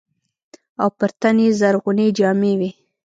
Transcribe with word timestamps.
او 0.81 0.87
پر 0.97 1.09
تن 1.19 1.37
يې 1.43 1.49
زرغونې 1.59 2.07
جامې 2.17 2.53
وې. 2.59 2.71